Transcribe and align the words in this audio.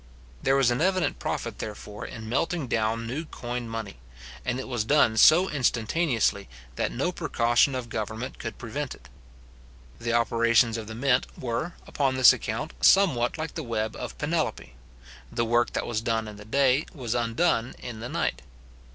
There 0.41 0.55
was 0.55 0.71
an 0.71 0.81
evident 0.81 1.19
profit, 1.19 1.59
therefore, 1.59 2.07
in 2.07 2.27
melting 2.27 2.65
down 2.67 3.05
new 3.05 3.23
coined 3.23 3.69
money; 3.69 3.99
and 4.43 4.59
it 4.59 4.67
was 4.67 4.83
done 4.83 5.15
so 5.15 5.47
instantaneously, 5.47 6.49
that 6.75 6.91
no 6.91 7.11
precaution 7.11 7.75
of 7.75 7.87
government 7.87 8.39
could 8.39 8.57
prevent 8.57 8.95
it. 8.95 9.09
The 9.99 10.13
operations 10.13 10.75
of 10.75 10.87
the 10.87 10.95
mint 10.95 11.27
were, 11.37 11.73
upon 11.85 12.15
this 12.15 12.33
account, 12.33 12.73
somewhat 12.83 13.37
like 13.37 13.53
the 13.53 13.61
web 13.61 13.95
of 13.95 14.17
Penelope; 14.17 14.73
the 15.31 15.45
work 15.45 15.73
that 15.73 15.85
was 15.85 16.01
done 16.01 16.27
in 16.27 16.37
the 16.37 16.45
day 16.45 16.87
was 16.95 17.13
undone 17.13 17.75
in 17.77 17.99
the 17.99 18.09
night. 18.09 18.41